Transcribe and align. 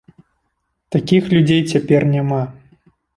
Такіх 0.95 1.27
людзей 1.33 1.61
цяпер 1.73 2.01
няма. 2.15 2.41